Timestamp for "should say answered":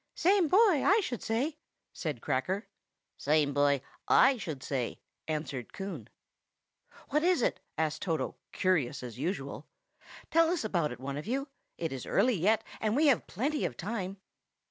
4.37-5.73